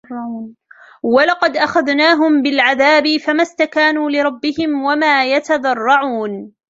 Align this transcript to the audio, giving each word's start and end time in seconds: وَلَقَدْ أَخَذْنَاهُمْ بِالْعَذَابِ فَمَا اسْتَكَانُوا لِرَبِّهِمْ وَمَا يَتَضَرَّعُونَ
وَلَقَدْ 1.03 1.57
أَخَذْنَاهُمْ 1.57 2.41
بِالْعَذَابِ 2.41 3.17
فَمَا 3.17 3.41
اسْتَكَانُوا 3.43 4.11
لِرَبِّهِمْ 4.11 4.83
وَمَا 4.85 5.25
يَتَضَرَّعُونَ 5.25 6.51